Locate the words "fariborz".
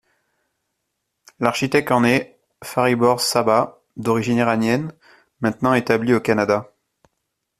2.63-3.21